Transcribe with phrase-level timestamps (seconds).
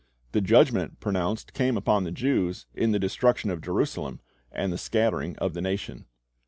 [0.31, 4.19] The judgment pronounced came upon the Jews in the destruction of Jerusalem
[4.51, 6.05] and the scattering of the nation.